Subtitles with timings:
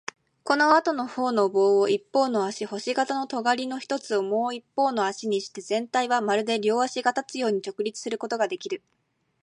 [0.43, 8.81] このあとのほうの棒を一方の足、星形のとがりの一つをもう一方の足にして、全体はまるで両足で立つように直立することができる。